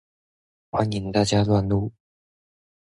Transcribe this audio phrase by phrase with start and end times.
[0.71, 1.91] 歡迎大家亂入